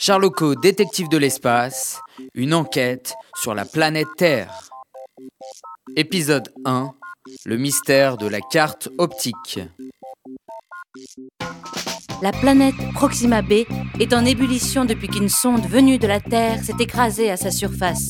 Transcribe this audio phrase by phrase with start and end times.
[0.00, 2.00] Charloco, détective de l'espace,
[2.34, 4.70] une enquête sur la planète Terre.
[5.96, 6.94] Épisode 1
[7.44, 9.60] Le mystère de la carte optique.
[12.20, 13.64] La planète Proxima b
[14.00, 18.08] est en ébullition depuis qu'une sonde venue de la Terre s'est écrasée à sa surface.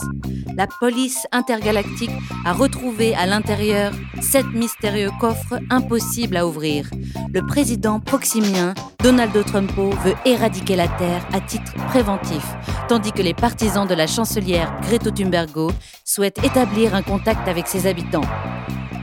[0.58, 2.10] La police intergalactique
[2.44, 6.90] a retrouvé à l'intérieur sept mystérieux coffres impossibles à ouvrir.
[7.32, 12.44] Le président proximien, Donald Trumpo, veut éradiquer la Terre à titre préventif,
[12.88, 15.70] tandis que les partisans de la chancelière Greta Thunberg
[16.04, 18.26] souhaitent établir un contact avec ses habitants.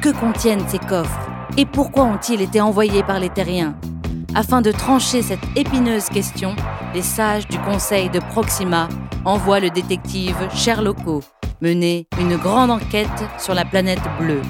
[0.01, 1.29] Que contiennent ces coffres?
[1.55, 3.79] Et pourquoi ont-ils été envoyés par les terriens?
[4.35, 6.53] Afin de trancher cette épineuse question,
[6.93, 8.89] les sages du conseil de Proxima
[9.23, 11.21] envoient le détective Sherlocko
[11.61, 13.07] mener une grande enquête
[13.39, 14.41] sur la planète bleue.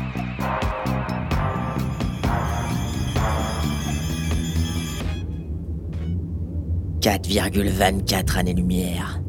[7.01, 9.21] «4,24 années-lumière.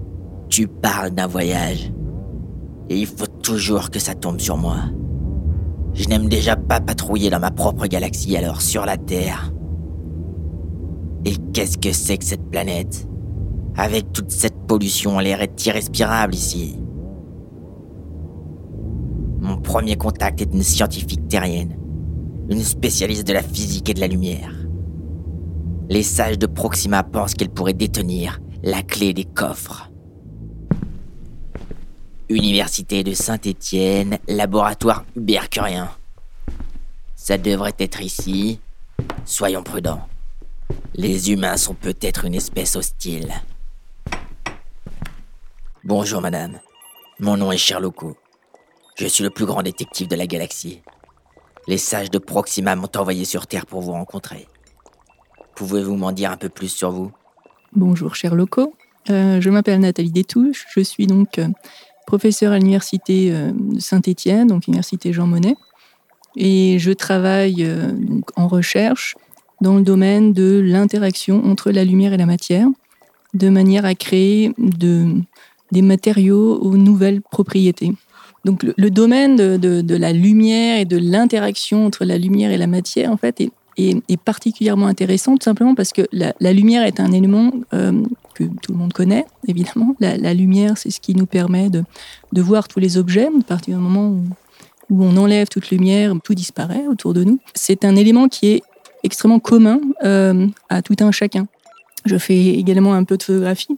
[0.49, 1.93] Tu parles d'un voyage.
[2.89, 4.79] Et il faut toujours que ça tombe sur moi.
[5.93, 9.53] Je n'aime déjà pas patrouiller dans ma propre galaxie, alors sur la Terre,
[11.27, 13.09] et qu'est-ce que c'est que cette planète?
[13.77, 16.79] Avec toute cette pollution, l'air est irrespirable ici.
[19.67, 21.77] Premier contact est une scientifique terrienne,
[22.49, 24.53] une spécialiste de la physique et de la lumière.
[25.89, 29.91] Les sages de Proxima pensent qu'elle pourrait détenir la clé des coffres.
[32.29, 35.91] Université de Saint-Étienne, laboratoire ubercurien.
[37.17, 38.61] Ça devrait être ici.
[39.25, 40.07] Soyons prudents.
[40.95, 43.33] Les humains sont peut-être une espèce hostile.
[45.83, 46.61] Bonjour madame.
[47.19, 48.17] Mon nom est Sherlocko.
[48.99, 50.81] Je suis le plus grand détective de la galaxie.
[51.69, 54.47] Les sages de Proxima m'ont envoyé sur Terre pour vous rencontrer.
[55.55, 57.13] Pouvez-vous m'en dire un peu plus sur vous?
[57.75, 58.75] Bonjour Sherlocko.
[59.11, 60.65] Euh, je m'appelle Nathalie Détouche.
[60.75, 61.49] Je suis donc euh,
[62.07, 65.57] professeure à l'université euh, Saint-Étienne, donc l'université Jean Monnet.
[66.35, 67.67] Et je travaille
[68.37, 69.15] en recherche
[69.61, 72.69] dans le domaine de l'interaction entre la lumière et la matière,
[73.35, 75.21] de manière à créer de,
[75.73, 77.93] des matériaux aux nouvelles propriétés.
[78.47, 83.11] Donc le, domaine de, la lumière et de l'interaction entre la lumière et la matière,
[83.11, 83.41] en fait,
[83.77, 88.05] est, particulièrement intéressant, tout simplement parce que la, lumière est un élément euh,
[88.35, 89.97] que tout le monde connaît, évidemment.
[89.99, 91.83] La, lumière, c'est ce qui nous permet de,
[92.41, 93.27] voir tous les objets.
[93.27, 94.23] À partir du moment où,
[94.91, 97.41] où on enlève toute lumière, tout disparaît autour de nous.
[97.53, 98.63] C'est un élément qui est
[99.03, 101.49] extrêmement commun euh, à tout un chacun.
[102.05, 103.77] Je fais également un peu de photographie.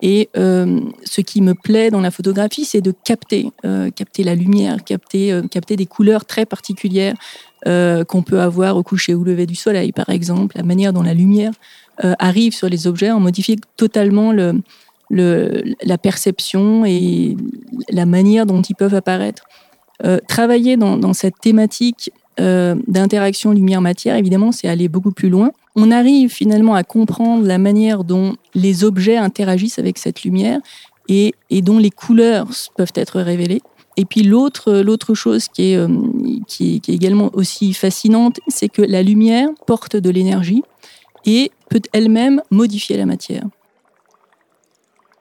[0.00, 4.34] Et euh, ce qui me plaît dans la photographie, c'est de capter, euh, capter la
[4.34, 7.14] lumière, capter, capter des couleurs très particulières
[7.64, 11.12] qu'on peut avoir au coucher ou lever du soleil, par exemple, la manière dont la
[11.12, 11.50] lumière
[11.98, 14.62] arrive sur les objets en modifie totalement le,
[15.10, 17.36] le, la perception et
[17.90, 19.42] la manière dont ils peuvent apparaître.
[20.28, 22.10] travailler dans, cette thématique
[22.40, 25.50] euh, d'interaction lumière-matière, évidemment, c'est aller beaucoup plus loin.
[25.74, 30.60] On arrive finalement à comprendre la manière dont les objets interagissent avec cette lumière
[31.08, 33.62] et, dont les couleurs peuvent être révélées.
[33.96, 35.88] Et puis l'autre, chose euh,
[36.46, 40.62] qui, est, également aussi fascinante, c'est que la lumière porte de l'énergie
[41.24, 43.44] et peut elle-même modifier la matière.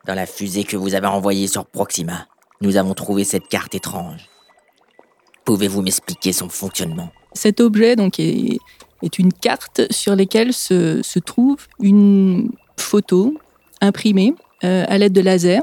[0.06, 2.27] Dans la fusée que vous avez envoyée sur Proxima,
[2.61, 4.29] nous avons trouvé cette carte étrange.
[5.47, 7.09] Pouvez-vous m'expliquer son fonctionnement?
[7.31, 8.59] Cet objet donc, est,
[9.18, 13.34] une carte sur laquelle se, se trouve une photo
[13.80, 15.62] imprimée euh, à l'aide de laser.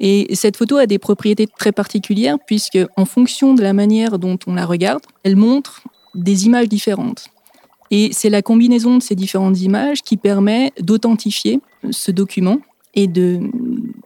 [0.00, 4.38] Et cette photo a des propriétés très particulières puisque, en fonction de la manière dont
[4.46, 5.82] on la regarde, elle montre
[6.14, 7.26] des images différentes.
[7.90, 11.60] Et c'est la combinaison de ces différentes images qui permet d'authentifier
[11.90, 12.58] ce document
[12.94, 13.40] et de,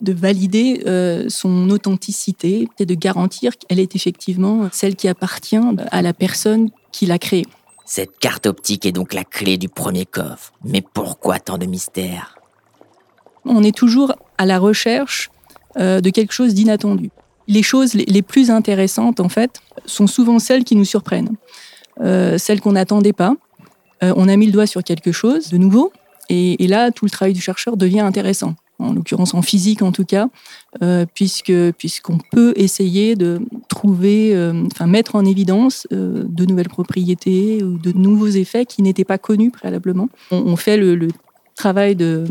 [0.00, 5.58] de valider euh, son authenticité et de garantir qu'elle est effectivement celle qui appartient
[5.90, 7.46] à la personne qui l'a créée.
[7.84, 10.52] Cette carte optique est donc la clé du premier coffre.
[10.64, 12.36] Mais pourquoi tant de mystères?
[13.44, 15.30] On est toujours à la recherche
[15.78, 17.10] euh, de quelque chose d'inattendu.
[17.46, 21.36] Les choses les plus intéressantes, en fait, sont souvent celles qui nous surprennent,
[22.02, 23.34] euh, celles qu'on n'attendait pas.
[24.02, 25.92] on a mis le doigt sur quelque chose de nouveau,
[26.28, 30.04] et là, tout le travail du chercheur devient intéressant en l'occurrence en physique en tout
[30.04, 30.28] cas,
[30.82, 36.68] euh, puisque puisqu'on peut essayer de trouver, euh, enfin mettre en évidence euh, de nouvelles
[36.68, 40.08] propriétés ou de nouveaux effets qui n'étaient pas connus préalablement.
[40.30, 41.08] On, fait le,
[41.56, 42.24] travail de,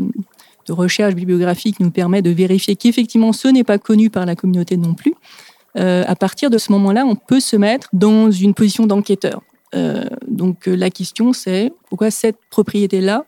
[0.66, 4.76] de, recherche bibliographique nous permet de vérifier qu'effectivement ce n'est pas connu par la communauté
[4.76, 5.14] non plus.
[5.74, 9.42] à partir de ce moment-là, on peut se mettre dans une position d'enquêteur.
[10.26, 13.26] donc la question c'est pourquoi cette propriété-là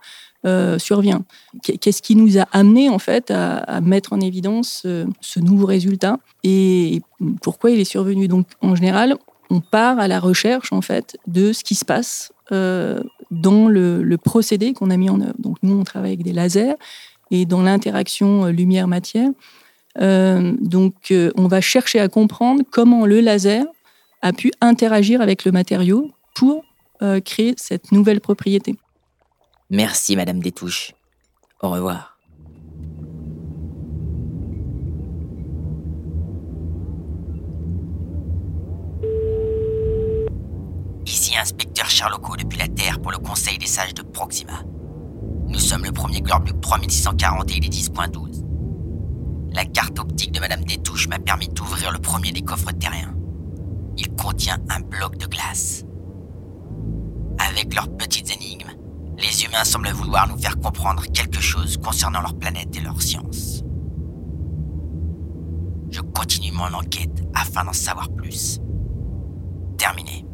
[0.79, 1.23] survient.
[1.63, 4.87] Qu'est-ce qui nous a amené en fait à, mettre en évidence
[5.21, 7.03] ce nouveau résultat et
[7.43, 8.27] pourquoi il est survenu?
[8.27, 9.17] Donc en général,
[9.51, 14.17] on part à la recherche en fait de ce qui se passe dans le, le
[14.17, 15.39] procédé qu'on a mis en œuvre.
[15.39, 16.75] Donc nous, on travaille avec des lasers
[17.31, 19.31] et dans l'interaction lumière-matière.
[20.01, 23.65] Euh, donc, euh, on va chercher à comprendre comment le laser
[24.23, 26.65] a pu interagir avec le matériau pour
[27.03, 28.77] euh, créer cette nouvelle propriété.
[29.71, 30.93] Merci, Madame Détouche.
[31.63, 32.19] Au revoir.
[41.07, 44.65] Ici, inspecteur Charlocot depuis la Terre pour le Conseil des sages de Proxima.
[45.47, 48.45] Nous sommes le premier Glorbluk 3640 et il est 10.12.
[49.55, 53.15] La carte optique de Madame Détouche m'a permis d'ouvrir le premier des coffres terriens.
[53.97, 55.85] Il contient un bloc de glace.
[57.39, 58.20] Avec leurs énigmes,
[59.41, 63.63] les humains semblent vouloir nous faire comprendre quelque chose concernant leur planète et leur science.
[65.91, 68.59] Je continue mon enquête afin d'en savoir plus.
[69.79, 70.25] Terminé.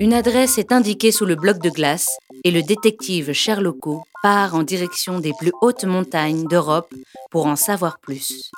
[0.00, 2.08] Une adresse est indiquée sous le bloc de glace
[2.44, 6.92] et le détective Sherlocko part en direction des plus hautes montagnes d'Europe
[7.30, 8.50] pour en savoir plus.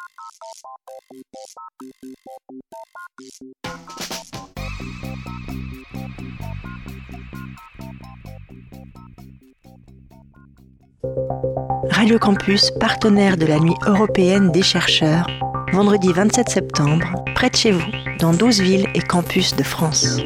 [11.90, 15.26] Radio Campus, partenaire de la Nuit européenne des chercheurs,
[15.72, 17.90] vendredi 27 septembre, près de chez vous,
[18.20, 20.18] dans 12 villes et campus de France.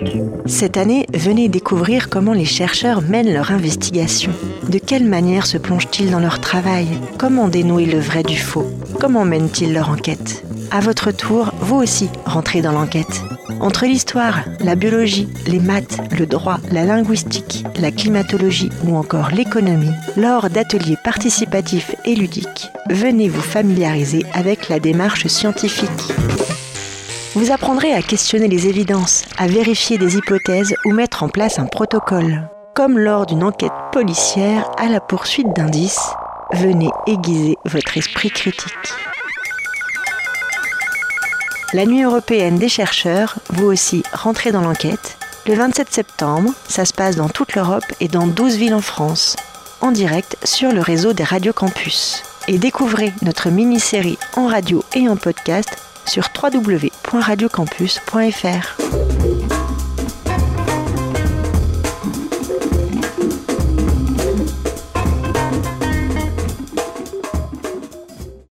[0.46, 4.32] Cette année, venez découvrir comment les chercheurs mènent leur investigation.
[4.68, 6.86] De quelle manière se plongent-ils dans leur travail?
[7.18, 8.66] Comment dénouer le vrai du faux?
[9.00, 10.44] Comment mènent-ils leur enquête?
[10.70, 13.22] À votre tour, vous aussi, rentrez dans l'enquête.
[13.60, 19.90] Entre l'histoire, la biologie, les maths, le droit, la linguistique, la climatologie ou encore l'économie,
[20.16, 26.12] lors d'ateliers participatifs et ludiques, venez vous familiariser avec la démarche scientifique.
[27.34, 31.66] Vous apprendrez à questionner les évidences, à vérifier des hypothèses ou mettre en place un
[31.66, 32.48] protocole.
[32.74, 36.12] Comme lors d'une enquête policière à la poursuite d'indices,
[36.52, 38.72] venez aiguiser votre esprit critique.
[41.74, 45.18] La nuit européenne des chercheurs, vous aussi, rentrez dans l'enquête.
[45.46, 49.36] Le 27 septembre, ça se passe dans toute l'Europe et dans 12 villes en France,
[49.82, 52.22] en direct sur le réseau des radios campus.
[52.48, 55.76] Et découvrez notre mini-série en radio et en podcast
[56.06, 59.27] sur www.radiocampus.fr.